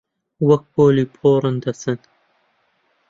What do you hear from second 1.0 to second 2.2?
پۆڕان دەچن